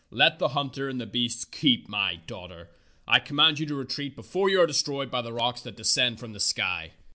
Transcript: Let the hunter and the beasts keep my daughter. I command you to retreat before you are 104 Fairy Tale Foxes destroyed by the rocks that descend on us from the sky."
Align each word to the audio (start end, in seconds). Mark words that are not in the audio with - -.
Let 0.09 0.39
the 0.39 0.47
hunter 0.47 0.89
and 0.89 0.99
the 0.99 1.05
beasts 1.05 1.45
keep 1.45 1.87
my 1.87 2.15
daughter. 2.15 2.71
I 3.07 3.19
command 3.19 3.59
you 3.59 3.67
to 3.67 3.75
retreat 3.75 4.15
before 4.15 4.49
you 4.49 4.57
are 4.57 4.61
104 4.61 4.61
Fairy 4.63 5.11
Tale 5.11 5.11
Foxes 5.11 5.11
destroyed 5.11 5.11
by 5.11 5.21
the 5.21 5.33
rocks 5.33 5.61
that 5.61 5.77
descend 5.77 6.13
on 6.13 6.15
us 6.15 6.19
from 6.21 6.33
the 6.33 6.39
sky." 6.39 6.91